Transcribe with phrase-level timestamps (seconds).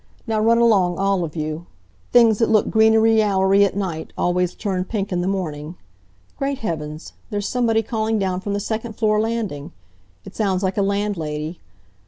[0.25, 1.67] Now run along, all of you.
[2.11, 5.75] Things that look greenery yallery at night always turn pink in the morning.
[6.37, 7.13] Great Heavens!
[7.29, 9.73] There's somebody calling down from the second floor landing.
[10.25, 11.59] It sounds like a landlady.